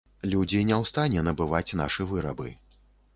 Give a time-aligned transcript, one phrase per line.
[0.29, 2.49] Людзі не ў стане набываць нашы вырабы.